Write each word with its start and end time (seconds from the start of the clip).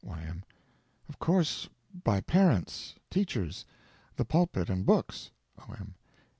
Y.M. 0.03 0.43
Of 1.07 1.19
course 1.19 1.69
by 2.03 2.21
parents, 2.21 2.95
teachers, 3.11 3.65
the 4.15 4.25
pulpit, 4.25 4.67
and 4.67 4.83
books. 4.83 5.29
O.M. 5.59 5.93